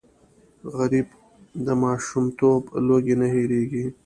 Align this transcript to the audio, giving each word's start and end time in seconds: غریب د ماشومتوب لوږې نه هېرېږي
غریب 0.75 1.07
د 1.65 1.67
ماشومتوب 1.83 2.61
لوږې 2.87 3.15
نه 3.21 3.27
هېرېږي 3.33 3.85